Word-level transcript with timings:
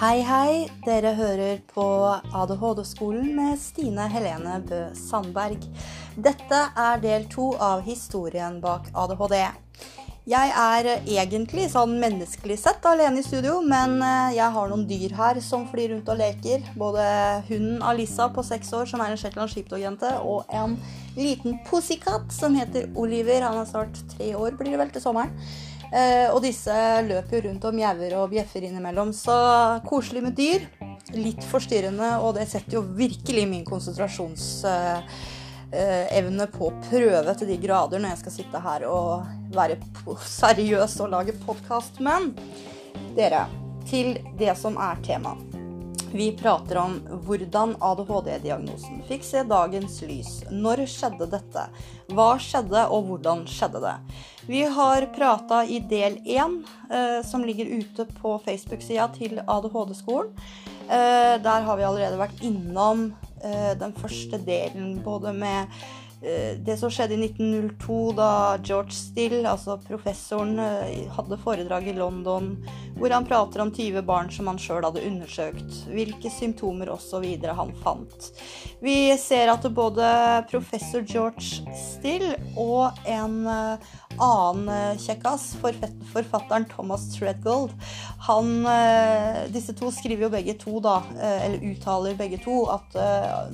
Hei, 0.00 0.20
hei. 0.24 0.68
Dere 0.84 1.14
hører 1.16 1.62
på 1.72 1.84
ADHD-skolen 2.32 3.34
med 3.36 3.56
Stine 3.60 4.04
Helene 4.12 4.58
Bø 4.68 4.80
Sandberg. 4.96 5.64
Dette 6.16 6.60
er 6.76 7.00
del 7.00 7.24
to 7.32 7.54
av 7.56 7.80
historien 7.88 8.60
bak 8.60 8.88
ADHD. 8.92 9.36
Jeg 10.30 10.52
er 10.54 10.86
egentlig 11.10 11.64
sånn 11.72 11.96
menneskelig 11.98 12.54
sett 12.62 12.84
alene 12.86 13.18
i 13.18 13.24
studio, 13.26 13.56
men 13.66 13.96
eh, 13.98 14.36
jeg 14.36 14.54
har 14.54 14.68
noen 14.70 14.84
dyr 14.86 15.14
her 15.18 15.40
som 15.42 15.64
flyr 15.66 15.90
rundt 15.90 16.10
og 16.12 16.20
leker. 16.20 16.68
Både 16.78 17.02
hunden 17.48 17.80
Alisa 17.82 18.28
på 18.30 18.44
seks 18.46 18.70
år, 18.78 18.86
som 18.86 19.02
er 19.02 19.10
en 19.10 19.18
Shetland 19.18 19.50
sheepdog-jente, 19.50 20.12
og 20.22 20.46
en 20.54 20.76
liten 21.16 21.58
pussycat 21.66 22.30
som 22.36 22.54
heter 22.54 22.86
Oliver. 22.94 23.42
Han 23.42 23.58
er 23.58 23.66
snart 23.72 23.98
tre 24.12 24.30
år, 24.38 24.54
blir 24.60 24.70
det 24.70 24.78
vel 24.84 24.94
til 24.94 25.02
sommeren. 25.02 25.34
Eh, 25.90 26.30
og 26.30 26.38
disse 26.46 26.78
løper 27.08 27.40
jo 27.40 27.42
rundt 27.48 27.66
og 27.66 27.74
mjauer 27.80 28.14
og 28.20 28.30
bjeffer 28.36 28.62
innimellom. 28.70 29.10
Så 29.16 29.34
koselig 29.90 30.22
med 30.28 30.38
dyr. 30.38 30.62
Litt 31.16 31.42
forstyrrende, 31.50 32.22
og 32.22 32.38
det 32.38 32.46
setter 32.54 32.78
jo 32.78 32.86
virkelig 32.86 33.50
min 33.50 33.66
konsentrasjonsevne 33.66 35.10
eh, 35.74 36.54
på 36.54 36.70
prøve 36.86 37.34
til 37.34 37.50
de 37.50 37.62
grader 37.66 37.98
når 37.98 38.14
jeg 38.14 38.22
skal 38.22 38.38
sitte 38.38 38.66
her 38.70 38.86
og 38.86 39.39
være 39.54 39.78
seriøs 40.26 40.98
og 41.04 41.14
lage 41.14 41.36
podkast. 41.46 42.00
Men 42.00 42.32
dere, 43.16 43.46
til 43.90 44.18
det 44.38 44.54
som 44.58 44.78
er 44.80 45.00
temaet. 45.06 45.50
Vi 46.10 46.32
prater 46.34 46.78
om 46.80 46.96
hvordan 47.22 47.76
ADHD-diagnosen 47.86 49.04
fikk 49.06 49.22
se 49.22 49.44
dagens 49.46 50.00
lys. 50.02 50.30
Når 50.50 50.82
skjedde 50.90 51.28
dette? 51.30 51.62
Hva 52.10 52.32
skjedde, 52.42 52.82
og 52.90 53.06
hvordan 53.06 53.44
skjedde 53.46 53.84
det? 53.84 53.94
Vi 54.50 54.64
har 54.74 55.06
prata 55.14 55.60
i 55.62 55.78
del 55.78 56.18
én, 56.26 56.64
eh, 56.90 57.20
som 57.22 57.46
ligger 57.46 57.70
ute 57.78 58.08
på 58.18 58.34
Facebook-sida 58.42 59.06
til 59.14 59.38
ADHD-skolen. 59.46 60.34
Eh, 60.90 61.38
der 61.38 61.62
har 61.62 61.78
vi 61.78 61.86
allerede 61.86 62.18
vært 62.18 62.42
innom 62.42 63.12
eh, 63.44 63.78
den 63.78 63.94
første 63.94 64.42
delen, 64.42 64.96
både 65.04 65.30
med 65.32 65.70
det 66.64 66.76
som 66.76 66.90
skjedde 66.92 67.16
i 67.16 67.24
1902, 67.30 68.12
da 68.12 68.58
George 68.60 68.92
Still, 68.92 69.46
altså 69.48 69.78
professoren, 69.80 70.58
eh, 70.60 71.08
hadde 71.16 71.38
foredrag 71.40 71.88
i 71.88 71.96
London 71.96 72.52
hvor 73.00 73.14
han 73.14 73.24
prater 73.24 73.62
om 73.64 73.70
20 73.72 74.02
barn 74.04 74.28
som 74.32 74.50
han 74.50 74.60
sjøl 74.60 74.84
hadde 74.84 75.06
undersøkt, 75.08 75.78
hvilke 75.88 76.28
symptomer 76.34 76.90
osv. 76.92 77.24
han 77.56 77.72
fant. 77.80 78.28
Vi 78.84 79.16
ser 79.16 79.48
at 79.48 79.64
både 79.72 80.04
professor 80.50 81.00
George 81.08 81.64
Still 81.80 82.26
og 82.52 83.00
en 83.08 83.40
eh, 83.48 83.90
annen 84.20 85.00
kjekkas, 85.00 85.54
forfatteren 86.12 86.68
Thomas 86.68 87.06
Treadgold, 87.14 87.72
han, 88.26 88.50
disse 89.54 89.72
to 89.78 89.88
skriver 89.94 90.26
jo 90.26 90.34
begge 90.34 90.54
to, 90.60 90.74
da, 90.84 90.98
eller 91.16 91.62
uttaler 91.70 92.18
begge 92.18 92.36
to, 92.44 92.66
at 92.68 92.98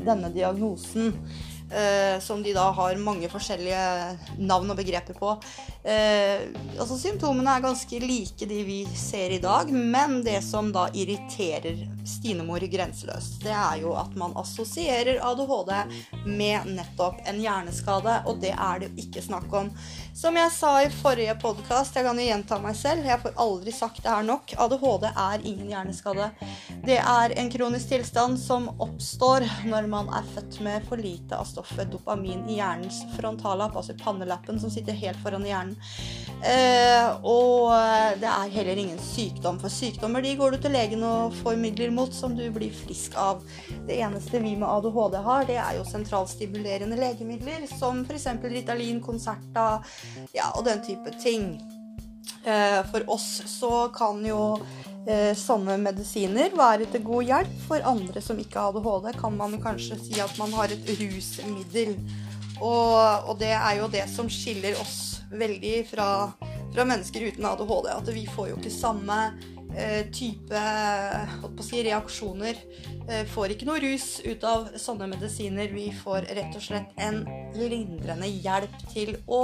denne 0.00 0.32
diagnosen 0.34 1.12
eh, 1.12 1.44
som 2.22 2.42
de 2.44 2.52
da 2.54 2.68
har 2.76 2.98
mange 3.02 3.28
forskjellige 3.32 3.80
navn 4.38 4.70
og 4.70 4.78
begreper 4.78 5.16
på. 5.18 5.32
Eh, 5.86 6.40
altså 6.80 6.96
Symptomene 6.98 7.52
er 7.54 7.62
ganske 7.62 7.98
like 8.02 8.46
de 8.50 8.62
vi 8.66 8.80
ser 8.98 9.30
i 9.36 9.38
dag, 9.38 9.70
men 9.70 10.18
det 10.26 10.40
som 10.42 10.72
da 10.74 10.88
irriterer 10.90 11.84
Stinemor 12.06 12.62
grenseløst, 12.70 13.40
det 13.42 13.54
er 13.54 13.80
jo 13.82 13.92
at 13.98 14.12
man 14.18 14.34
assosierer 14.38 15.20
ADHD 15.26 15.72
med 16.26 16.66
nettopp 16.74 17.20
en 17.26 17.38
hjerneskade, 17.42 18.16
og 18.26 18.42
det 18.42 18.52
er 18.54 18.82
det 18.82 18.88
jo 18.90 19.04
ikke 19.04 19.22
snakk 19.22 19.54
om. 19.54 19.70
Som 20.16 20.38
jeg 20.38 20.52
sa 20.54 20.72
i 20.82 20.90
forrige 20.90 21.34
podkast, 21.42 21.98
jeg 21.98 22.06
kan 22.06 22.18
jo 22.18 22.26
gjenta 22.26 22.58
meg 22.62 22.78
selv, 22.78 23.06
jeg 23.06 23.22
får 23.22 23.34
aldri 23.42 23.74
sagt 23.74 24.02
det 24.02 24.10
her 24.10 24.26
nok, 24.26 24.54
ADHD 24.66 25.08
er 25.10 25.46
ingen 25.46 25.70
hjerneskade. 25.70 26.30
Det 26.86 26.98
er 26.98 27.34
en 27.38 27.50
kronisk 27.52 27.90
tilstand 27.94 28.38
som 28.42 28.70
oppstår 28.82 29.46
når 29.70 29.90
man 29.90 30.10
er 30.14 30.26
født 30.34 30.60
med 30.66 30.86
for 30.90 31.02
lite 31.02 31.38
av 31.38 31.46
stoffet 31.50 31.90
dopamin 31.94 32.46
i 32.50 32.58
hjernens 32.58 33.02
frontallapp, 33.14 33.76
altså 33.78 33.98
pannelappen 34.02 34.58
som 34.62 34.72
sitter 34.72 34.98
helt 34.98 35.22
foran 35.22 35.46
hjernen. 35.46 35.75
Eh, 36.46 37.06
og 37.26 37.72
det 38.20 38.28
er 38.28 38.52
heller 38.52 38.78
ingen 38.78 38.98
sykdom, 39.02 39.58
for 39.62 39.72
sykdommer 39.72 40.22
de 40.22 40.34
går 40.38 40.54
du 40.54 40.58
til 40.62 40.74
legen 40.76 41.04
og 41.06 41.34
får 41.40 41.56
midler 41.60 41.94
mot 41.94 42.12
som 42.14 42.36
du 42.36 42.44
blir 42.54 42.74
frisk 42.84 43.16
av. 43.18 43.40
Det 43.88 43.96
eneste 44.04 44.42
vi 44.44 44.52
med 44.58 44.68
ADHD 44.68 45.16
har, 45.26 45.46
det 45.48 45.56
er 45.62 45.78
jo 45.78 45.86
sentralstimulerende 45.88 46.98
legemidler, 47.00 47.64
som 47.78 48.04
f.eks. 48.04 48.28
Ritalin, 48.44 49.00
Concerta 49.02 49.68
ja, 50.36 50.52
og 50.52 50.66
den 50.68 50.84
type 50.86 51.16
ting. 51.22 51.56
Eh, 52.44 52.82
for 52.92 53.08
oss 53.10 53.42
så 53.50 53.88
kan 53.94 54.20
jo 54.26 54.58
eh, 55.08 55.32
sånne 55.38 55.78
medisiner 55.82 56.54
være 56.54 56.86
til 56.92 57.02
god 57.06 57.30
hjelp. 57.30 57.56
For 57.66 57.90
andre 57.94 58.22
som 58.22 58.38
ikke 58.38 58.60
har 58.60 58.76
ADHD, 58.76 59.10
kan 59.18 59.40
man 59.40 59.58
kanskje 59.62 59.98
si 60.04 60.20
at 60.22 60.36
man 60.38 60.54
har 60.54 60.70
et 60.74 60.94
rusmiddel. 61.00 61.96
Og, 62.60 63.28
og 63.30 63.34
det 63.40 63.52
er 63.56 63.80
jo 63.80 63.90
det 63.92 64.06
som 64.12 64.30
skiller 64.32 64.78
oss 64.80 65.22
veldig 65.32 65.76
fra, 65.90 66.08
fra 66.72 66.86
mennesker 66.88 67.28
uten 67.30 67.50
ADHD. 67.50 67.92
At 67.92 68.14
vi 68.14 68.26
får 68.30 68.52
jo 68.52 68.58
ikke 68.60 68.74
samme 68.74 69.20
Eh, 69.76 70.06
type 70.12 70.60
si, 71.60 71.82
reaksjoner. 71.84 72.56
Eh, 73.08 73.26
får 73.28 73.52
ikke 73.52 73.66
noe 73.68 73.80
rus 73.82 74.22
ut 74.24 74.44
av 74.48 74.70
sånne 74.80 75.08
medisiner. 75.10 75.68
Vi 75.68 75.90
får 75.92 76.30
rett 76.38 76.56
og 76.56 76.64
slett 76.64 76.94
en 76.96 77.18
lindrende 77.58 78.30
hjelp 78.30 78.78
til 78.92 79.12
å 79.28 79.42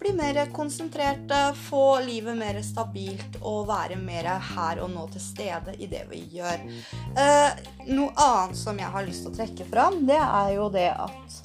bli 0.00 0.14
mer 0.18 0.40
konsentrerte, 0.56 1.38
få 1.68 2.00
livet 2.02 2.38
mer 2.40 2.58
stabilt 2.66 3.38
og 3.42 3.68
være 3.70 4.00
mer 4.00 4.32
her 4.50 4.82
og 4.82 4.90
nå 4.90 5.06
til 5.14 5.22
stede 5.22 5.76
i 5.78 5.86
det 5.90 6.02
vi 6.10 6.24
gjør. 6.34 6.66
Eh, 7.14 7.62
noe 7.92 8.10
annet 8.16 8.58
som 8.58 8.80
jeg 8.80 8.90
har 8.90 9.06
lyst 9.06 9.26
til 9.26 9.30
å 9.30 9.38
trekke 9.38 9.70
fram, 9.70 10.02
det 10.10 10.18
er 10.18 10.56
jo 10.56 10.66
det 10.74 10.90
at 10.96 11.40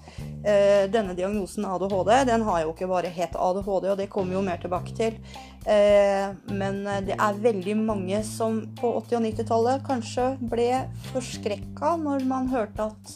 denne 0.94 1.16
diagnosen 1.18 1.66
ADHD 1.66 2.12
den 2.30 2.44
har 2.46 2.60
jo 2.62 2.74
ikke 2.76 2.90
bare 2.92 3.10
hett 3.10 3.34
ADHD, 3.34 3.88
og 3.90 3.98
det 3.98 4.12
kommer 4.14 4.38
jo 4.38 4.44
mer 4.46 4.60
tilbake 4.62 4.94
til. 4.98 5.18
Eh, 5.66 6.28
men 6.54 6.82
det 7.08 7.18
er 7.18 7.42
veldig 7.42 7.78
mange 7.82 8.22
som 8.28 8.62
på 8.78 8.92
80- 9.02 9.18
og 9.18 9.26
90-tallet 9.26 9.86
kanskje 9.88 10.28
ble 10.52 10.70
forskrekka 11.10 11.96
når 12.02 12.28
man 12.30 12.52
hørte 12.54 12.92
at 12.92 13.16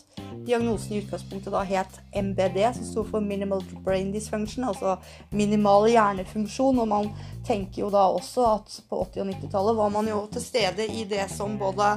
diagnosen 0.50 0.94
i 0.94 1.02
utgangspunktet 1.04 1.54
da 1.54 1.62
het 1.68 2.00
MBD, 2.14 2.58
som 2.76 2.86
sto 2.86 3.04
for 3.08 3.22
Minimal 3.22 3.62
Brain 3.86 4.12
Dysfunction, 4.14 4.66
altså 4.68 4.98
minimal 5.30 5.88
hjernefunksjon. 5.90 6.80
Og 6.82 6.90
man 6.90 7.12
tenker 7.48 7.84
jo 7.84 7.92
da 7.94 8.06
også 8.10 8.46
at 8.56 8.80
på 8.90 9.04
80- 9.04 9.24
og 9.24 9.32
90-tallet 9.34 9.80
var 9.80 9.94
man 9.94 10.10
jo 10.10 10.24
til 10.34 10.44
stede 10.44 10.88
i 10.90 11.06
det 11.10 11.28
som 11.34 11.58
både 11.60 11.92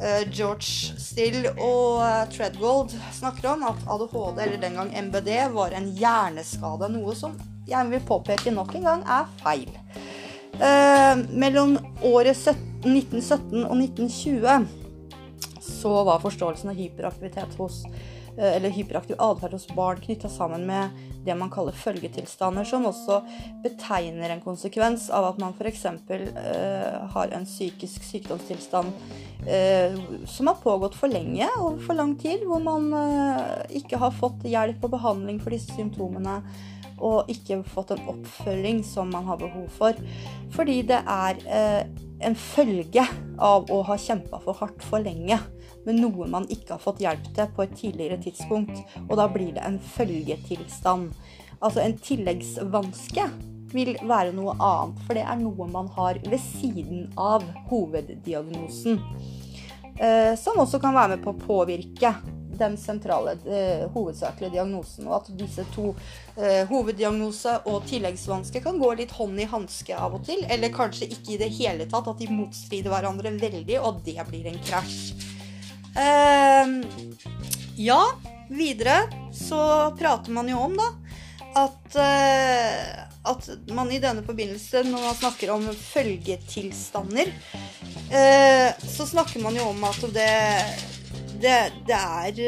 uh, 0.00 0.22
George 0.32 0.96
Still 1.00 1.46
og 1.52 2.00
Treadgold 2.34 2.96
snakker 3.20 3.52
om, 3.54 3.68
at 3.70 3.86
ADHD, 3.86 4.44
eller 4.46 4.60
den 4.60 4.80
gang 4.80 4.94
MBD, 5.08 5.32
var 5.54 5.76
en 5.76 5.90
hjerneskade. 5.96 6.92
Noe 6.94 7.16
som 7.18 7.36
jeg 7.70 7.90
vil 7.90 8.02
påpeke 8.06 8.52
nok 8.54 8.74
en 8.76 8.88
gang 8.88 9.04
er 9.06 9.28
feil. 9.42 9.70
Eh, 10.60 11.22
mellom 11.30 11.78
året 12.04 12.36
1917 12.84 13.64
og 13.64 13.76
1920 13.78 14.66
så 15.60 15.92
var 16.04 16.22
forståelsen 16.22 16.72
av 16.72 16.78
hyperaktivitet 16.80 17.54
hos 17.60 17.82
eller 18.36 18.72
hyperaktiv 18.72 19.18
atferd 19.18 19.56
hos 19.56 19.66
barn 19.76 20.00
knytta 20.00 20.28
sammen 20.32 20.66
med 20.68 20.94
det 21.24 21.34
man 21.36 21.50
kaller 21.52 21.76
følgetilstander, 21.76 22.64
som 22.64 22.86
også 22.88 23.20
betegner 23.64 24.32
en 24.32 24.42
konsekvens 24.44 25.08
av 25.12 25.30
at 25.32 25.40
man 25.42 25.52
f.eks. 25.52 25.84
Eh, 25.84 26.96
har 27.14 27.34
en 27.36 27.44
psykisk 27.48 28.06
sykdomstilstand 28.08 28.92
eh, 29.46 29.98
som 30.24 30.48
har 30.48 30.60
pågått 30.62 30.96
for 30.96 31.12
lenge, 31.12 31.48
over 31.58 31.80
for 31.84 31.98
lang 31.98 32.16
tid, 32.20 32.46
hvor 32.48 32.62
man 32.64 32.88
eh, 32.96 33.78
ikke 33.82 34.00
har 34.00 34.16
fått 34.16 34.46
hjelp 34.48 34.88
og 34.88 34.96
behandling 34.96 35.40
for 35.42 35.52
disse 35.56 35.76
symptomene 35.76 36.40
og 37.00 37.30
ikke 37.32 37.62
fått 37.64 37.94
en 37.94 38.08
oppfølging 38.12 38.82
som 38.84 39.08
man 39.12 39.28
har 39.28 39.40
behov 39.40 39.68
for. 39.72 39.96
Fordi 40.52 40.80
det 40.88 41.00
er 41.00 41.40
eh, 41.48 41.82
en 42.24 42.36
følge 42.36 43.06
av 43.40 43.70
å 43.72 43.80
ha 43.88 43.96
kjempa 44.00 44.40
for 44.44 44.60
hardt 44.60 44.84
for 44.84 45.00
lenge 45.04 45.38
med 45.86 46.00
noe 46.00 46.28
man 46.30 46.48
ikke 46.52 46.76
har 46.76 46.82
fått 46.82 47.02
hjelp 47.04 47.30
til 47.36 47.52
på 47.56 47.64
et 47.64 47.76
tidligere 47.78 48.20
tidspunkt. 48.22 48.82
Og 49.08 49.14
da 49.20 49.28
blir 49.32 49.54
det 49.56 49.64
en 49.66 49.78
følgetilstand. 49.94 51.12
Altså 51.60 51.84
en 51.84 51.96
tilleggsvanske 52.00 53.28
vil 53.74 53.94
være 54.02 54.34
noe 54.34 54.56
annet, 54.56 55.04
for 55.06 55.18
det 55.18 55.24
er 55.24 55.38
noe 55.40 55.68
man 55.70 55.90
har 55.94 56.18
ved 56.26 56.40
siden 56.42 57.06
av 57.20 57.44
hoveddiagnosen. 57.70 58.98
Eh, 60.00 60.34
som 60.40 60.58
også 60.58 60.80
kan 60.80 60.96
være 60.96 61.16
med 61.16 61.24
på 61.24 61.34
å 61.34 61.40
påvirke 61.40 62.14
den 62.60 62.76
sentrale, 62.76 63.36
eh, 63.48 63.86
hovedsakelige 63.92 64.52
diagnosen. 64.56 65.06
Og 65.08 65.14
at 65.20 65.30
disse 65.36 65.64
to, 65.74 65.94
eh, 66.36 66.66
hoveddiagnose 66.68 67.60
og 67.66 67.86
tilleggsvanske, 67.88 68.62
kan 68.62 68.78
gå 68.78 68.96
litt 68.96 69.10
hånd 69.10 69.40
i 69.40 69.48
hanske 69.48 69.96
av 69.96 70.14
og 70.14 70.24
til. 70.24 70.44
Eller 70.48 70.68
kanskje 70.68 71.08
ikke 71.08 71.34
i 71.34 71.38
det 71.38 71.52
hele 71.52 71.86
tatt, 71.86 72.08
at 72.08 72.18
de 72.18 72.26
motstrider 72.26 72.90
hverandre 72.90 73.38
veldig, 73.40 73.80
og 73.80 74.04
det 74.04 74.20
blir 74.28 74.46
en 74.46 74.58
krasj. 74.58 75.29
Eh, 75.96 76.66
ja, 77.76 78.02
videre 78.48 79.02
så 79.34 79.90
prater 79.98 80.32
man 80.32 80.48
jo 80.48 80.58
om, 80.58 80.76
da, 80.76 80.88
at, 81.54 81.96
eh, 81.96 83.04
at 83.22 83.48
man 83.74 83.90
i 83.90 83.98
denne 84.02 84.22
forbindelse, 84.26 84.84
når 84.86 85.06
man 85.08 85.18
snakker 85.18 85.52
om 85.54 85.66
følgetilstander, 85.74 87.32
eh, 88.10 88.68
så 88.78 89.06
snakker 89.06 89.42
man 89.42 89.58
jo 89.58 89.70
om 89.72 89.84
at 89.88 90.02
det, 90.14 90.28
det, 91.40 91.56
det, 91.88 91.96
er, 91.96 92.42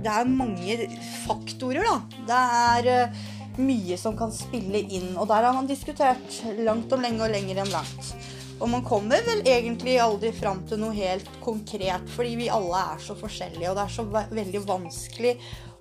det 0.00 0.14
er 0.16 0.32
mange 0.32 0.80
faktorer, 1.26 1.86
da. 1.86 2.24
Det 2.30 2.40
er 2.64 2.90
eh, 2.96 3.22
mye 3.60 3.98
som 4.00 4.16
kan 4.18 4.32
spille 4.34 4.82
inn, 4.82 5.12
og 5.16 5.28
der 5.30 5.46
har 5.46 5.54
man 5.56 5.68
diskutert 5.70 6.42
langt 6.58 6.92
om 6.92 7.02
lenge 7.04 7.26
og 7.26 7.34
lenger 7.34 7.62
enn 7.62 7.74
langt. 7.74 8.14
Og 8.60 8.68
man 8.68 8.84
kommer 8.84 9.22
vel 9.24 9.40
egentlig 9.48 9.96
aldri 10.02 10.32
fram 10.36 10.60
til 10.68 10.82
noe 10.82 10.92
helt 10.96 11.28
konkret, 11.40 12.04
fordi 12.12 12.34
vi 12.42 12.50
alle 12.52 12.82
er 12.92 13.00
så 13.00 13.16
forskjellige, 13.16 13.70
og 13.70 13.78
det 13.78 13.86
er 13.86 13.94
så 13.94 14.04
veldig 14.36 14.62
vanskelig 14.68 15.32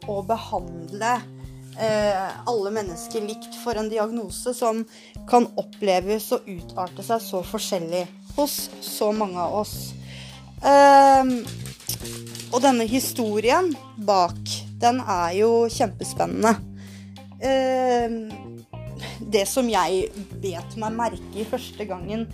å 0.08 0.22
behandle 0.28 1.12
eh, 1.76 2.30
alle 2.48 2.72
mennesker 2.80 3.28
likt 3.28 3.60
for 3.66 3.76
en 3.80 3.92
diagnose 3.92 4.56
som 4.56 4.86
kan 5.30 5.50
oppleves 5.60 6.32
og 6.38 6.48
utarte 6.48 7.04
seg 7.06 7.24
så 7.24 7.44
forskjellig 7.46 8.06
hos 8.38 8.70
så 8.86 9.12
mange 9.12 9.44
av 9.44 9.60
oss. 9.60 9.76
Eh, 10.64 11.36
og 12.50 12.64
denne 12.64 12.88
historien 12.90 13.74
bak, 14.08 14.40
den 14.80 15.04
er 15.04 15.36
jo 15.42 15.54
kjempespennende. 15.68 16.56
Eh, 17.44 18.08
det 19.20 19.46
som 19.48 19.68
jeg 19.68 20.08
bet 20.40 20.80
meg 20.80 20.96
merke 20.96 21.40
i 21.44 21.48
første 21.48 21.86
gangen 21.88 22.30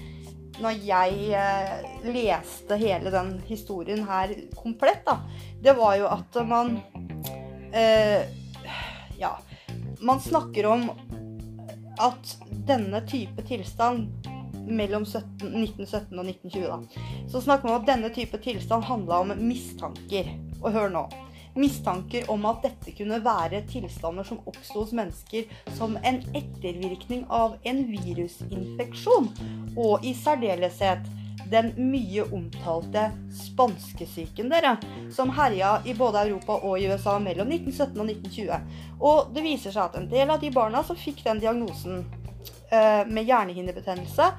når 0.62 0.86
jeg 0.86 1.32
eh, 1.36 1.88
leste 2.08 2.78
hele 2.80 3.12
den 3.14 3.36
historien 3.48 4.06
her 4.08 4.34
komplett, 4.56 5.04
da, 5.08 5.20
det 5.64 5.76
var 5.78 5.98
jo 6.00 6.10
at 6.12 6.40
man 6.48 6.78
eh, 7.74 8.24
Ja. 9.20 9.38
Man 10.06 10.20
snakker 10.20 10.66
om 10.68 10.90
at 12.04 12.34
denne 12.68 13.00
type 13.08 13.42
tilstand 13.48 14.28
mellom 14.68 15.06
17, 15.06 15.54
1917 15.64 16.20
og 16.20 16.28
1920, 16.28 16.66
da, 16.68 17.06
så 17.32 17.42
snakker 17.42 17.70
man 17.70 17.78
om 17.78 17.82
at 17.82 17.88
denne 17.90 18.12
type 18.14 18.38
tilstand 18.44 18.84
handla 18.90 19.22
om 19.24 19.32
mistanker. 19.40 20.34
Og 20.60 20.74
hør 20.76 20.92
nå 20.92 21.06
mistanker 21.56 22.28
om 22.32 22.46
at 22.50 22.66
dette 22.66 22.94
kunne 22.98 23.22
være 23.24 23.64
tilstander 23.70 24.28
som 24.28 24.42
oppsto 24.50 24.84
hos 24.84 24.94
mennesker 24.96 25.48
som 25.78 25.96
en 26.04 26.20
ettervirkning 26.36 27.24
av 27.32 27.56
en 27.64 27.82
virusinfeksjon, 27.88 29.30
og 29.76 30.06
i 30.06 30.16
særdeleshet 30.18 31.12
den 31.52 31.72
mye 31.78 32.24
omtalte 32.34 33.12
spanskesyken, 33.38 34.50
dere, 34.50 34.76
som 35.14 35.30
herja 35.38 35.76
i 35.86 35.94
både 35.94 36.24
Europa 36.26 36.58
og 36.58 36.80
i 36.82 36.88
USA 36.90 37.20
mellom 37.22 37.52
1917 37.54 38.02
og 38.02 38.10
1920. 38.10 38.78
Og 39.00 39.34
det 39.36 39.46
viser 39.46 39.76
seg 39.76 39.84
at 39.84 40.00
en 40.00 40.10
del 40.10 40.34
av 40.34 40.42
de 40.42 40.50
barna 40.56 40.82
som 40.88 40.98
fikk 40.98 41.22
den 41.28 41.44
diagnosen, 41.44 42.02
Eh, 42.70 43.08
med 43.08 43.28
hjernehinnebetennelse 43.28 44.32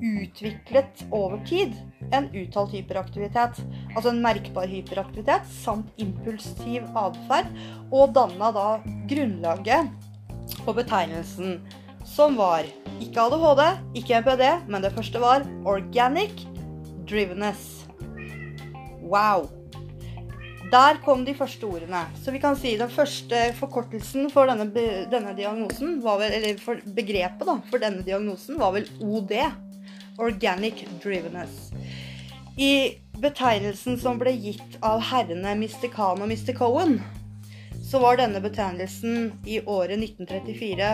utviklet 0.00 1.04
over 1.10 1.42
tid 1.46 1.74
en 2.12 2.30
uttalt 2.32 2.72
hyperaktivitet. 2.72 3.60
Altså 3.92 4.08
en 4.10 4.22
merkbar 4.24 4.70
hyperaktivitet 4.70 5.44
samt 5.52 5.92
impulsiv 6.00 6.86
atferd, 6.96 7.50
og 7.92 8.14
danna 8.16 8.50
da 8.56 8.68
grunnlaget 9.10 9.92
på 10.64 10.74
betegnelsen 10.76 11.60
som 12.08 12.40
var 12.40 12.64
ikke 13.02 13.26
ADHD, 13.26 13.62
ikke 13.98 14.20
MPD, 14.22 14.44
men 14.70 14.84
det 14.84 14.92
første 14.94 15.20
var 15.22 15.44
organic 15.66 16.44
drivenness. 17.08 17.84
Wow. 19.02 19.48
Der 20.72 20.98
kom 21.04 21.24
de 21.26 21.34
første 21.36 21.68
ordene. 21.68 22.04
Så 22.22 22.32
vi 22.34 22.40
kan 22.42 22.56
si 22.58 22.76
den 22.78 22.90
første 22.90 23.52
forkortelsen 23.58 24.30
for 24.32 24.50
denne, 24.50 24.66
denne 25.12 25.34
diagnosen, 25.36 26.00
vel, 26.02 26.24
eller 26.30 26.58
for 26.62 26.80
begrepet 26.96 27.46
da, 27.46 27.58
for 27.70 27.82
denne 27.82 28.02
diagnosen, 28.06 28.58
var 28.58 28.74
vel 28.78 28.88
OD. 29.00 29.36
Organic 30.18 30.84
Drivenness. 31.02 31.72
I 32.54 33.00
betegnelsen 33.18 33.98
som 33.98 34.18
ble 34.20 34.30
gitt 34.38 34.76
av 34.82 35.02
herrene 35.10 35.56
Mr. 35.58 35.88
Khan 35.90 36.22
og 36.22 36.30
Mr. 36.30 36.52
Cohen, 36.54 37.00
så 37.94 38.00
var 38.02 38.16
denne 38.18 38.40
betegnelsen 38.42 39.32
i 39.46 39.60
året 39.70 40.00
1934 40.02 40.86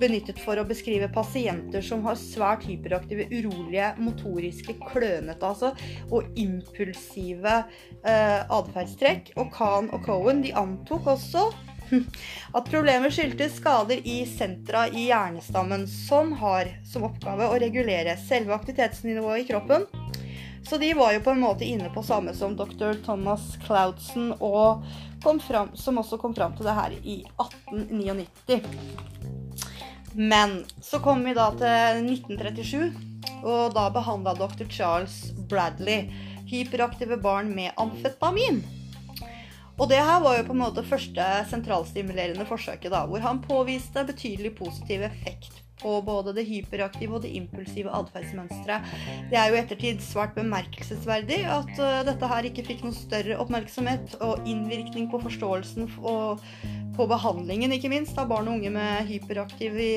benyttet 0.00 0.40
for 0.42 0.58
å 0.58 0.64
beskrive 0.66 1.06
pasienter 1.14 1.84
som 1.86 2.02
har 2.02 2.16
svært 2.18 2.64
hyperaktive, 2.66 3.28
urolige, 3.30 3.92
motoriske, 4.02 4.74
klønete 4.88 5.46
altså, 5.46 5.70
og 6.10 6.26
impulsive 6.34 7.60
eh, 8.02 8.42
atferdstrekk. 8.42 9.30
Og 9.38 9.54
Khan 9.54 9.86
og 9.94 10.02
Cohen 10.08 10.42
de 10.42 10.50
antok 10.58 11.06
også 11.14 11.46
at 12.58 12.72
problemet 12.74 13.14
skyldtes 13.14 13.60
skader 13.60 14.02
i 14.02 14.24
sentra 14.26 14.88
i 14.90 15.06
hjernestammen, 15.12 15.86
som 15.86 16.34
har 16.42 16.74
som 16.90 17.06
oppgave 17.06 17.46
å 17.46 17.62
regulere 17.62 18.18
selve 18.26 18.58
aktivitetsnivået 18.58 19.44
i 19.44 19.50
kroppen 19.52 19.86
så 20.68 20.76
de 20.78 20.94
var 20.94 21.12
jo 21.12 21.20
på 21.24 21.30
en 21.30 21.40
måte 21.40 21.64
inne 21.64 21.88
på 21.90 22.02
samme 22.04 22.34
som 22.36 22.56
dr. 22.56 22.98
Thomas 23.04 23.56
Cloudson, 23.64 24.34
og 24.40 24.84
fram, 25.46 25.70
som 25.74 25.98
også 25.98 26.18
kom 26.20 26.34
fram 26.34 26.56
til 26.56 26.68
det 26.68 26.74
her 26.76 26.96
i 27.02 27.22
1899. 27.40 28.60
Men 30.12 30.64
så 30.82 31.00
kom 31.00 31.24
vi 31.24 31.34
da 31.36 31.50
til 31.56 32.04
1937, 32.12 32.92
og 33.42 33.72
da 33.76 33.86
behandla 33.94 34.34
dr. 34.36 34.66
Charles 34.68 35.30
Bradley 35.48 36.10
hyperaktive 36.48 37.16
barn 37.20 37.54
med 37.54 37.72
amfetamin. 37.76 38.60
Og 39.78 39.88
det 39.88 40.00
her 40.02 40.20
var 40.20 40.36
jo 40.36 40.44
på 40.48 40.56
en 40.56 40.64
måte 40.64 40.84
første 40.84 41.24
sentralstimulerende 41.48 42.44
forsøket, 42.48 42.90
da, 42.92 43.04
hvor 43.06 43.22
han 43.24 43.40
påviste 43.44 44.04
betydelig 44.08 44.56
positiv 44.58 45.04
effekt 45.06 45.62
på 45.82 45.94
både 46.04 46.34
det 46.36 46.46
hyperaktive 46.48 47.18
og 47.18 47.24
det 47.24 47.32
impulsive 47.38 47.92
atferdsmønsteret. 47.94 48.92
Det 49.30 49.38
er 49.38 49.50
jo 49.50 49.58
ettertid 49.60 50.02
svært 50.04 50.34
bemerkelsesverdig 50.38 51.40
at 51.48 51.72
uh, 51.78 52.00
dette 52.08 52.30
her 52.32 52.48
ikke 52.48 52.66
fikk 52.66 52.84
noe 52.86 52.96
større 52.96 53.38
oppmerksomhet 53.42 54.18
og 54.24 54.46
innvirkning 54.48 55.08
på 55.12 55.22
forståelsen 55.22 55.88
og 56.02 56.44
på 56.98 57.06
behandlingen, 57.06 57.72
ikke 57.76 57.92
minst, 57.92 58.18
av 58.18 58.30
barn 58.30 58.48
og 58.50 58.58
unge 58.58 58.72
med 58.74 59.06
hyperaktive 59.06 59.88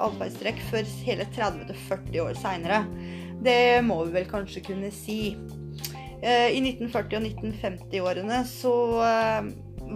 atferdstrekk 0.00 0.62
før 0.70 0.92
hele 1.04 1.26
30-40 1.36 2.20
år 2.24 2.38
seinere. 2.40 2.84
Det 3.44 3.80
må 3.84 4.02
vi 4.06 4.14
vel 4.18 4.28
kanskje 4.28 4.64
kunne 4.70 4.92
si. 4.94 5.36
Uh, 6.20 6.48
I 6.52 6.60
1940- 6.60 7.16
og 7.16 7.26
1950-årene 7.26 8.40
så 8.48 8.76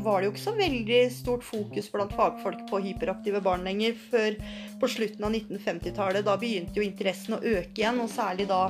var 0.02 0.20
det 0.20 0.28
jo 0.28 0.34
ikke 0.34 0.44
så 0.44 0.54
veldig 0.58 1.00
stort 1.14 1.44
fokus 1.46 1.90
blant 1.92 2.14
fagfolk 2.16 2.64
på 2.70 2.80
hyperaktive 2.88 3.40
barn 3.44 3.66
lenger 3.66 3.96
før 4.10 4.38
på 4.80 4.90
slutten 4.90 5.26
av 5.26 5.34
1950-tallet. 5.36 6.26
Da 6.26 6.38
begynte 6.40 6.80
jo 6.80 6.86
interessen 6.86 7.36
å 7.36 7.42
øke 7.42 7.82
igjen, 7.82 8.00
og 8.02 8.10
særlig 8.12 8.48
da 8.50 8.66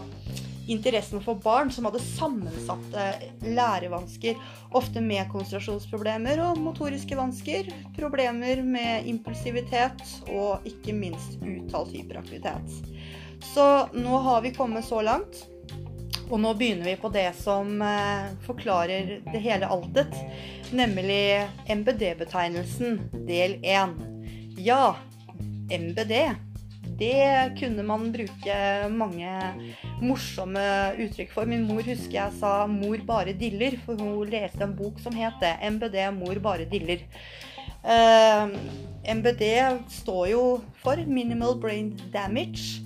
interessen 0.70 1.20
for 1.24 1.40
barn 1.44 1.70
som 1.72 1.88
hadde 1.88 2.02
sammensatte 2.04 3.06
lærevansker, 3.44 4.38
ofte 4.76 5.02
med 5.04 5.28
konsentrasjonsproblemer 5.32 6.40
og 6.46 6.60
motoriske 6.64 7.18
vansker, 7.18 7.68
problemer 7.98 8.62
med 8.64 9.08
impulsivitet 9.10 10.04
og 10.32 10.64
ikke 10.68 10.96
minst 10.96 11.36
uttalt 11.40 11.92
hyperaktivitet. 11.96 12.94
Så 13.52 13.66
nå 13.92 14.22
har 14.24 14.40
vi 14.44 14.54
kommet 14.56 14.86
så 14.88 15.02
langt 15.04 15.44
og 16.30 16.40
nå 16.40 16.54
begynner 16.58 16.88
vi 16.88 16.96
på 17.00 17.10
det 17.12 17.28
som 17.38 17.82
eh, 17.84 18.32
forklarer 18.46 19.18
det 19.28 19.42
hele 19.44 19.68
altet, 19.70 20.16
nemlig 20.74 21.44
MBD-betegnelsen 21.68 22.98
del 23.28 23.58
1. 23.60 23.94
Ja, 24.64 24.96
MBD. 25.70 26.14
Det 26.94 27.56
kunne 27.58 27.82
man 27.82 28.10
bruke 28.14 28.56
mange 28.92 29.30
morsomme 30.02 30.64
uttrykk 31.02 31.32
for. 31.34 31.48
Min 31.50 31.66
mor 31.66 31.82
husker 31.82 32.20
jeg 32.20 32.36
sa 32.38 32.66
'mor 32.70 33.02
bare 33.06 33.34
diller', 33.34 33.80
for 33.84 33.98
hun 33.98 34.30
leste 34.30 34.62
en 34.62 34.76
bok 34.76 35.00
som 35.02 35.16
het 35.16 35.34
det. 35.42 35.56
MBD, 35.74 35.98
mor 36.14 36.38
bare 36.38 36.68
diller. 36.70 37.02
Uh, 37.84 37.90
eh, 37.92 39.14
MBD 39.16 39.42
står 39.90 40.28
jo 40.30 40.44
for 40.80 40.96
Minimal 41.06 41.58
Brain 41.60 41.92
Damage 42.12 42.83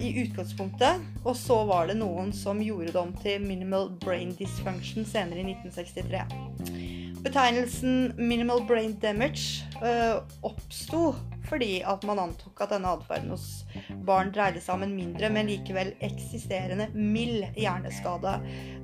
i 0.00 0.12
utgangspunktet. 0.22 1.02
Og 1.24 1.36
så 1.38 1.56
var 1.68 1.88
det 1.90 1.98
noen 1.98 2.32
som 2.36 2.60
gjorde 2.62 2.92
det 2.92 3.00
om 3.00 3.14
til 3.22 3.42
minimal 3.42 3.90
brain 4.04 4.34
dysfunction 4.38 5.06
senere 5.08 5.42
i 5.42 5.56
1963. 5.56 7.06
Betegnelsen 7.26 8.12
minimal 8.16 8.60
brain 8.68 8.92
damage 9.02 9.64
uh, 9.82 10.22
oppsto 10.46 11.16
fordi 11.46 11.80
at 11.86 12.02
man 12.06 12.20
antok 12.22 12.60
at 12.62 12.72
denne 12.74 12.90
atferden 12.94 13.32
hos 13.34 13.64
barn 14.06 14.32
dreide 14.34 14.60
seg 14.62 14.76
om 14.76 14.84
en 14.86 14.94
mindre, 14.96 15.30
men 15.30 15.50
likevel 15.50 15.92
eksisterende 16.02 16.88
mild 16.94 17.46
hjerneskade. 17.58 18.36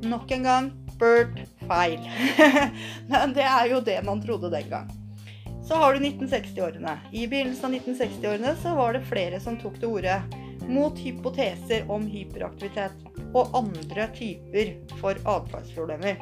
Nok 0.06 0.34
en 0.38 0.46
gang 0.46 0.70
Bert 1.00 1.40
feil. 1.66 2.02
men 3.10 3.32
det 3.34 3.46
er 3.48 3.70
jo 3.72 3.80
det 3.82 3.98
man 4.06 4.22
trodde 4.22 4.52
den 4.52 4.68
gang. 4.70 4.90
Så 5.66 5.78
har 5.78 5.94
du 5.94 6.04
1960-årene. 6.04 6.94
I 7.10 7.26
begynnelsen 7.26 7.66
av 7.66 7.74
1960-årene 7.80 8.54
så 8.62 8.74
var 8.78 8.94
det 8.94 9.06
flere 9.10 9.40
som 9.42 9.58
tok 9.58 9.80
til 9.80 9.96
orde 9.96 10.20
mot 10.68 10.98
hypoteser 10.98 11.88
om 11.90 12.04
hyperaktivitet 12.10 12.94
og 13.32 13.56
andre 13.56 14.08
typer 14.16 14.74
for 15.00 15.18
atferdsproblemer. 15.34 16.20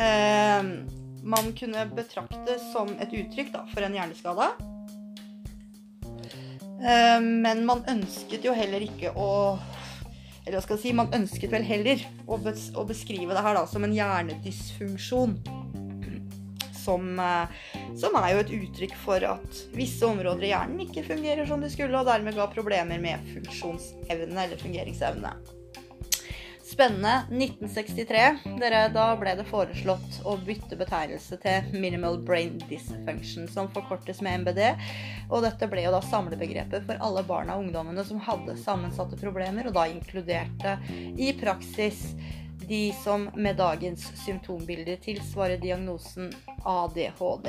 Eh, 0.00 0.62
man 1.22 1.52
kunne 1.58 1.86
betrakte 1.92 2.56
som 2.70 2.88
et 2.96 3.12
uttrykk 3.12 3.52
da, 3.52 3.64
for 3.74 3.84
en 3.84 3.96
hjerneskade. 3.98 4.48
Eh, 6.80 7.20
men 7.20 7.66
man 7.68 7.84
ønsket 7.88 8.46
jo 8.46 8.56
heller 8.56 8.80
ikke 8.86 9.12
å 9.12 9.58
Eller 10.46 10.56
hva 10.56 10.62
skal 10.64 10.78
jeg 10.78 10.82
si, 10.86 10.92
man 10.96 11.12
ønsket 11.12 11.52
vel 11.52 11.66
heller 11.68 12.00
å, 12.24 12.38
bes 12.40 12.70
å 12.72 12.86
beskrive 12.88 13.36
det 13.36 13.42
her 13.44 13.58
da 13.58 13.66
som 13.68 13.84
en 13.84 13.92
hjernedysfunksjon. 13.94 15.34
Som, 16.90 17.20
eh, 17.22 17.70
som, 17.94 18.18
er 18.18 18.32
jo 18.34 18.42
et 18.42 18.50
uttrykk 18.56 18.96
for 18.98 19.22
at 19.28 19.62
visse 19.76 20.02
områder 20.06 20.48
i 20.48 20.50
hjernen 20.50 20.82
ikke 20.88 21.06
fungerer 21.06 21.46
som 21.46 21.62
de 21.62 21.70
skulle, 21.70 21.94
og 21.94 22.10
dermed 22.10 22.34
ga 22.34 22.50
problemer 22.50 22.98
med 22.98 23.30
funksjonsevne 23.30 24.46
eller 24.46 24.58
fungeringsevne. 24.58 25.34
Spennende. 26.70 27.22
1963. 27.30 28.38
Dere, 28.60 28.84
da 28.94 29.08
ble 29.18 29.32
det 29.38 29.46
foreslått 29.48 30.20
å 30.26 30.36
bytte 30.46 30.78
betegnelse 30.78 31.38
til 31.42 31.72
Minimal 31.74 32.20
Brain 32.26 32.60
Dysfunction, 32.70 33.48
som 33.50 33.70
forkortes 33.74 34.22
med 34.22 34.44
MBD. 34.44 34.60
Og 35.30 35.42
dette 35.42 35.66
ble 35.70 35.82
jo 35.86 35.94
da 35.94 36.02
samlebegrepet 36.06 36.86
for 36.86 37.02
alle 37.02 37.24
barna 37.26 37.56
og 37.56 37.66
ungdommene 37.66 38.04
som 38.06 38.22
hadde 38.22 38.58
sammensatte 38.62 39.18
problemer, 39.18 39.66
og 39.66 39.74
da 39.78 39.88
inkluderte 39.90 40.76
i 41.18 41.32
praksis 41.38 42.12
de 42.70 42.94
som 43.02 43.26
med 43.34 43.58
dagens 43.58 44.04
symptombilder 44.22 45.00
tilsvarer 45.02 45.58
diagnosen 45.58 46.30
ADHD. 46.64 47.48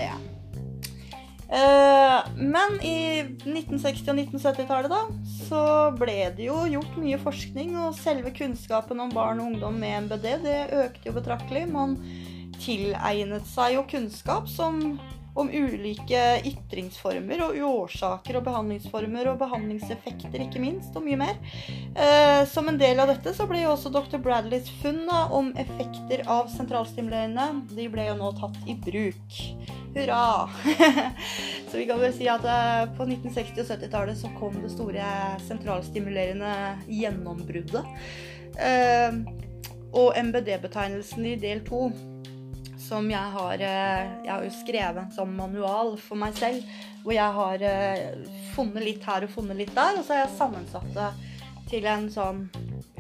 Eh, 1.52 2.20
men 2.36 2.78
i 2.82 3.22
1960- 3.44 4.10
og 4.10 4.18
1970-tallet 4.18 4.90
da, 4.90 5.02
så 5.50 5.64
ble 6.00 6.16
det 6.38 6.48
jo 6.48 6.58
gjort 6.72 6.98
mye 6.98 7.20
forskning, 7.22 7.76
og 7.84 7.98
selve 8.00 8.32
kunnskapen 8.34 9.04
om 9.04 9.12
barn 9.14 9.44
og 9.44 9.52
ungdom 9.52 9.78
med 9.84 10.08
MBD 10.08 10.28
det 10.46 10.60
økte 10.80 11.12
jo 11.12 11.18
betraktelig. 11.20 11.68
Man 11.70 11.98
tilegnet 12.62 13.46
seg 13.52 13.76
jo 13.76 13.86
kunnskap 13.94 14.50
som, 14.50 14.96
om 15.34 15.50
ulike 15.50 16.22
ytringsformer 16.48 17.44
og 17.46 17.60
årsaker 17.68 18.40
og 18.40 18.46
behandlingsformer 18.48 19.30
og 19.32 19.40
behandlingseffekter, 19.42 20.44
ikke 20.44 20.62
minst, 20.64 20.96
og 20.98 21.06
mye 21.06 21.20
mer. 21.22 21.38
Eh, 21.96 22.42
som 22.52 22.68
en 22.68 22.80
del 22.82 23.00
av 23.00 23.12
dette 23.12 23.34
så 23.36 23.48
ble 23.50 23.64
jo 23.64 23.74
også 23.76 23.94
dr. 23.94 24.20
Bradleys 24.24 24.70
funn 24.82 25.06
om 25.12 25.54
effekter 25.60 26.26
av 26.30 26.52
sentralstimulerende 26.56 27.48
de 27.72 27.88
ble 27.92 28.10
jo 28.10 28.18
nå 28.20 28.34
tatt 28.40 28.60
i 28.68 28.76
bruk. 28.76 29.40
Hurra! 29.96 30.50
så 31.70 31.78
vi 31.78 31.88
kan 31.88 32.00
vel 32.00 32.14
si 32.16 32.28
at 32.32 32.46
eh, 32.48 32.84
på 32.98 33.08
1960- 33.08 33.64
og 33.64 33.72
70-tallet 33.72 34.20
så 34.20 34.32
kom 34.40 34.60
det 34.64 34.74
store 34.76 35.08
sentralstimulerende 35.48 36.54
gjennombruddet. 36.92 37.88
Eh, 38.60 39.22
og 39.92 40.16
MBD-betegnelsen 40.16 41.26
i 41.28 41.36
del 41.40 41.64
to, 41.68 41.90
som 42.92 43.08
jeg 43.08 43.34
har 43.36 43.64
eh, 43.64 44.14
Jeg 44.26 44.32
har 44.34 44.46
jo 44.46 44.54
skrevet 44.60 45.02
en 45.06 45.16
sånn 45.16 45.36
manual 45.38 45.96
for 46.02 46.20
meg 46.20 46.36
selv, 46.40 46.68
hvor 47.02 47.16
jeg 47.16 47.38
har 47.40 47.68
funnet 48.52 48.84
litt 48.86 49.06
her 49.08 49.26
og 49.26 49.32
funnet 49.34 49.58
litt 49.64 49.72
der, 49.74 49.98
og 49.98 50.06
så 50.06 50.14
har 50.14 50.26
jeg 50.26 50.38
sammensatt 50.38 50.92
det 50.94 51.12
til 51.72 51.88
en 51.88 52.10
sånn 52.12 52.44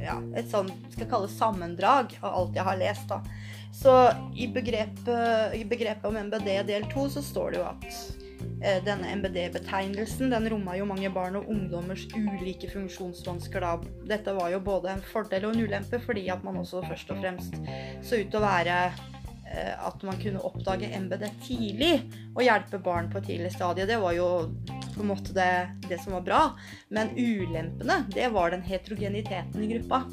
ja, 0.02 0.18
et 0.38 0.50
sånn 0.50 0.70
skal 0.94 1.10
kalle 1.12 1.30
sammendrag 1.32 2.16
av 2.22 2.32
alt 2.32 2.58
jeg 2.58 2.66
har 2.68 2.80
lest. 2.80 3.12
da. 3.12 3.22
Så 3.72 3.94
i 4.36 4.48
begrepet, 4.52 5.56
i 5.56 5.64
begrepet 5.68 6.08
om 6.10 6.18
MBD 6.18 6.50
del 6.68 6.88
2 6.92 7.08
så 7.16 7.24
står 7.24 7.54
det 7.54 7.62
jo 7.62 7.68
at 7.70 7.86
eh, 8.64 8.82
denne 8.86 9.14
MBD-betegnelsen 9.22 10.34
den 10.34 10.50
romma 10.52 10.76
jo 10.80 10.90
mange 10.90 11.12
barn 11.14 11.40
og 11.40 11.48
ungdommers 11.52 12.08
ulike 12.16 12.70
funksjonsvansker. 12.74 13.64
da. 13.64 13.94
Dette 14.12 14.36
var 14.38 14.52
jo 14.52 14.60
både 14.66 14.96
en 14.96 15.06
fordel 15.14 15.48
og 15.48 15.56
en 15.56 15.66
ulempe, 15.68 16.02
fordi 16.04 16.28
at 16.34 16.44
man 16.44 16.60
også 16.62 16.84
først 16.90 17.16
og 17.16 17.24
fremst 17.24 17.58
så 18.04 18.20
ut 18.20 18.28
til 18.28 18.42
å 18.42 18.46
være 18.46 18.78
eh, 18.90 19.21
at 19.51 20.03
man 20.08 20.20
kunne 20.22 20.41
oppdage 20.48 20.89
MBD 21.00 21.27
tidlig 21.43 21.93
og 22.36 22.43
hjelpe 22.46 22.79
barn 22.84 23.12
på 23.12 23.20
et 23.22 23.29
tidlig 23.34 23.51
stadie. 23.55 23.88
Det 23.89 24.00
var 24.01 24.15
jo 24.15 24.27
på 24.96 25.03
en 25.03 25.12
måte 25.12 25.36
det, 25.36 25.51
det 25.89 26.01
som 26.03 26.15
var 26.17 26.25
bra. 26.25 26.41
Men 26.89 27.13
ulempene, 27.17 28.03
det 28.13 28.31
var 28.34 28.53
den 28.53 28.65
heterogeniteten 28.67 29.63
i 29.63 29.72
gruppa. 29.74 30.03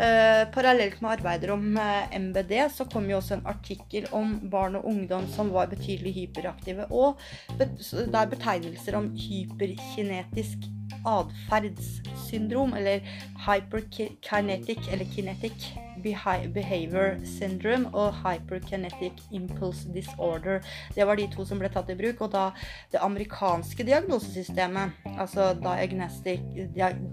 Eh, 0.00 0.46
parallelt 0.54 1.00
med 1.02 1.10
arbeider 1.10 1.50
om 1.52 1.76
eh, 1.76 2.18
MBD, 2.18 2.54
så 2.72 2.86
kom 2.88 3.10
jo 3.10 3.18
også 3.18 3.36
en 3.36 3.46
artikkel 3.50 4.06
om 4.16 4.36
barn 4.52 4.78
og 4.78 4.86
ungdom 4.88 5.26
som 5.28 5.50
var 5.52 5.68
betydelig 5.72 6.14
hyperaktive, 6.14 6.86
og 6.88 7.20
det 7.58 7.68
er 8.06 8.30
betegnelser 8.30 8.96
om 8.96 9.10
hyperkinetisk 9.12 10.64
atferdssyndrom, 11.10 12.72
eller 12.78 13.04
hyperkinetic 13.44 14.88
eller 14.88 15.12
kinetic 15.12 15.68
behavior 16.00 17.16
syndrome 17.24 17.88
og 17.94 18.14
hyperkinetic 18.14 19.22
impulse 19.32 19.88
disorder. 19.94 20.60
Det 20.94 21.06
var 21.06 21.14
de 21.14 21.28
to 21.32 21.44
som 21.44 21.60
ble 21.60 21.70
tatt 21.72 21.90
i 21.90 21.98
bruk. 21.98 22.20
Og 22.20 22.32
da 22.32 22.50
det 22.92 23.02
amerikanske 23.02 23.86
diagnosesystemet, 23.86 24.96
altså 25.18 25.52
Diagnostic, 25.60 26.40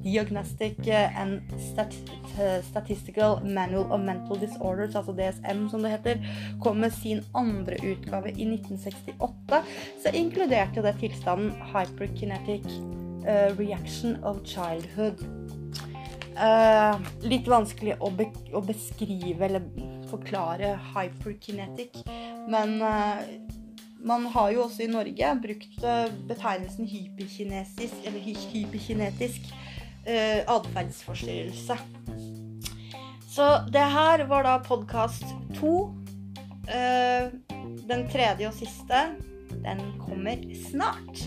Diagnostic 0.03 0.88
and 0.88 1.41
Statistical 2.63 3.39
Manual 3.44 3.91
of 3.91 4.00
Mental 4.00 4.39
Disorders, 4.41 4.96
altså 4.96 5.15
DSM 5.17 5.67
som 5.72 5.84
det 5.84 5.91
heter, 5.91 6.22
kom 6.63 6.77
med 6.77 6.91
sin 6.91 7.24
andre 7.36 7.77
utgave 7.84 8.32
i 8.32 8.48
1968, 8.48 9.63
så 10.03 10.13
inkluderte 10.13 10.84
det 10.84 10.96
tilstanden 11.00 11.51
hyperkinetic 11.74 12.65
uh, 13.27 13.60
reaction 13.60 14.24
of 14.24 14.44
childhood. 14.46 15.37
Uh, 16.38 17.00
litt 17.25 17.48
vanskelig 17.50 17.96
å, 17.98 18.12
be 18.13 18.27
å, 18.53 18.60
beskrive 18.62 19.48
eller 19.48 19.63
forklare 20.06 20.75
hyperkinetic, 20.94 21.98
men 22.46 22.75
uh, 22.77 23.24
man 24.06 24.27
har 24.36 24.51
jo 24.53 24.67
også 24.67 24.86
i 24.86 24.91
Norge 24.91 25.32
brukt 25.41 25.79
uh, 25.82 26.06
betegnelsen 26.29 26.86
hyperkinesisk 26.91 28.06
eller 28.06 28.22
hy 28.22 28.36
hyperkinetisk 28.51 29.50
uh, 29.50 30.46
atferdsforstyrrelse. 30.60 31.79
Så 33.34 33.50
det 33.74 33.88
her 33.98 34.27
var 34.29 34.46
da 34.46 34.60
podkast 34.65 35.25
to. 35.58 35.74
den 37.88 38.01
tredje 38.12 38.50
og 38.50 38.56
siste, 38.58 38.98
den 39.63 39.84
kommer 40.01 40.41
snart. 40.67 41.22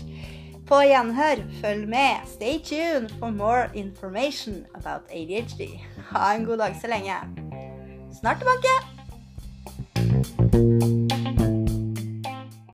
På 0.71 0.77
gjenhør, 0.87 1.35
følg 1.61 1.87
med. 1.87 2.23
Stay 2.25 2.59
tuned 2.63 3.09
for 3.19 3.29
more 3.29 3.69
information 3.73 4.65
about 4.75 5.01
ADHD. 5.11 5.61
Ha 6.11 6.35
en 6.35 6.45
god 6.45 6.57
dag 6.57 6.77
så 6.81 6.87
lenge. 6.87 7.15
Snart 8.19 8.37
tilbake. 8.37 8.90